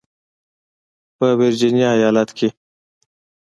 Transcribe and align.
په 1.17 1.27
ورجینیا 1.39 1.89
ایالت 1.99 2.29
کې 2.37 2.49